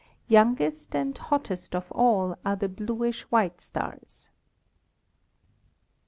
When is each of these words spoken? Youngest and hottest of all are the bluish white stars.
Youngest 0.27 0.95
and 0.95 1.15
hottest 1.15 1.75
of 1.75 1.91
all 1.91 2.35
are 2.43 2.55
the 2.55 2.67
bluish 2.67 3.21
white 3.29 3.61
stars. 3.61 4.31